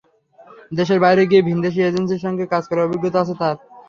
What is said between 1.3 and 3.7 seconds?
ভিনদেশি এজেন্সির সঙ্গে কাজ করার অভিজ্ঞতাও আছে তাঁর।